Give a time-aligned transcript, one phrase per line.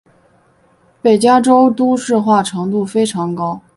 [0.99, 3.61] 北加州都市化程度非常高。